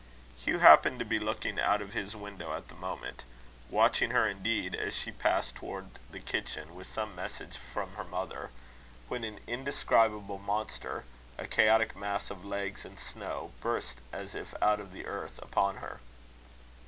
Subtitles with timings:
[0.35, 3.23] Hugh happened to be looking out of his window at the moment
[3.69, 8.49] watching her, indeed, as she passed towards the kitchen with some message from her mother;
[9.09, 11.03] when an indescribable monster,
[11.37, 15.75] a chaotic mass of legs and snow, burst, as if out of the earth, upon
[15.77, 15.99] her.